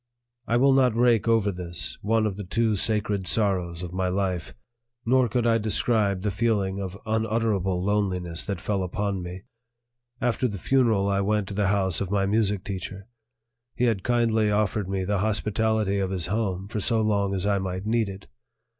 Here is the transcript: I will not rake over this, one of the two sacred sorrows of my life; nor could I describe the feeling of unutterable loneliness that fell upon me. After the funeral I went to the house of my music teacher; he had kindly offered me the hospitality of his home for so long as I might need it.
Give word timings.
I 0.47 0.57
will 0.57 0.73
not 0.73 0.95
rake 0.95 1.27
over 1.27 1.51
this, 1.51 1.99
one 2.01 2.25
of 2.25 2.35
the 2.35 2.43
two 2.43 2.75
sacred 2.75 3.27
sorrows 3.27 3.83
of 3.83 3.93
my 3.93 4.07
life; 4.07 4.55
nor 5.05 5.29
could 5.29 5.45
I 5.45 5.59
describe 5.59 6.23
the 6.23 6.31
feeling 6.31 6.79
of 6.81 6.97
unutterable 7.05 7.83
loneliness 7.83 8.43
that 8.47 8.59
fell 8.59 8.81
upon 8.81 9.21
me. 9.21 9.43
After 10.19 10.47
the 10.47 10.57
funeral 10.57 11.07
I 11.07 11.21
went 11.21 11.49
to 11.49 11.53
the 11.53 11.67
house 11.67 12.01
of 12.01 12.09
my 12.09 12.25
music 12.25 12.63
teacher; 12.63 13.05
he 13.75 13.83
had 13.83 14.01
kindly 14.01 14.49
offered 14.49 14.89
me 14.89 15.03
the 15.05 15.19
hospitality 15.19 15.99
of 15.99 16.09
his 16.09 16.25
home 16.25 16.67
for 16.67 16.79
so 16.79 16.99
long 17.01 17.35
as 17.35 17.45
I 17.45 17.59
might 17.59 17.85
need 17.85 18.09
it. 18.09 18.25